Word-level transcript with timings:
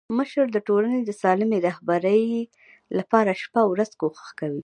مشر 0.17 0.45
د 0.51 0.57
ټولني 0.67 1.01
د 1.05 1.11
سالمي 1.21 1.59
رهبري 1.67 2.25
لپاره 2.97 3.31
شپه 3.43 3.59
او 3.63 3.69
ورځ 3.73 3.91
کوښښ 3.99 4.29
کوي. 4.39 4.59